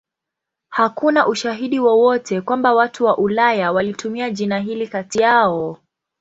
Hakuna 0.69 1.27
ushahidi 1.27 1.79
wowote 1.79 2.41
kwamba 2.41 2.73
watu 2.73 3.05
wa 3.05 3.17
Ulaya 3.17 3.71
walitumia 3.71 4.29
jina 4.29 4.59
hili 4.59 4.87
kati 4.87 5.21
yao. 5.21 5.77